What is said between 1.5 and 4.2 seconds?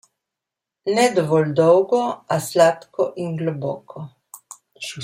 dolgo, a sladko in globoko.